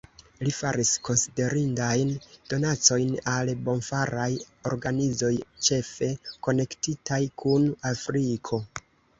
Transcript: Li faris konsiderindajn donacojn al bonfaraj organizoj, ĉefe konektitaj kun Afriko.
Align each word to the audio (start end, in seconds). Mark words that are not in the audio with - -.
Li 0.45 0.51
faris 0.59 0.91
konsiderindajn 1.07 2.13
donacojn 2.53 3.11
al 3.33 3.51
bonfaraj 3.67 4.27
organizoj, 4.73 5.31
ĉefe 5.69 6.11
konektitaj 6.49 7.23
kun 7.45 7.73
Afriko. 7.93 8.65